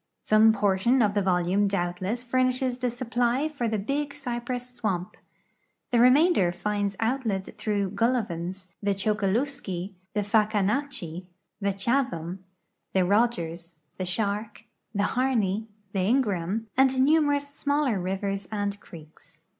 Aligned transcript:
Some 0.23 0.51
portion 0.51 1.03
of 1.03 1.13
the 1.13 1.21
volume 1.21 1.67
doul)tless 1.69 2.25
furnishes 2.25 2.79
the 2.79 2.89
supply 2.89 3.47
for 3.47 3.69
tlie 3.69 3.85
Big 3.85 4.15
Cypress 4.15 4.71
swam}). 4.73 5.11
The 5.91 5.99
remainder 5.99 6.51
finds 6.51 6.95
outlet 6.99 7.55
through 7.59 7.91
Gullivans, 7.91 8.73
the 8.81 8.95
Chokaluskee, 8.95 9.93
the 10.15 10.21
Fahkahnatchee, 10.21 11.27
the 11.59 11.71
Chatham, 11.73 12.43
the 12.93 13.05
Rogers, 13.05 13.75
the 13.99 14.05
Shark, 14.07 14.63
the 14.91 15.03
Harney, 15.03 15.67
the 15.93 15.99
Ingraham, 15.99 16.65
and 16.75 16.99
numerous 16.99 17.49
smaller 17.49 17.99
rivers 17.99 18.47
and 18.51 18.79
creeks. 18.79 19.41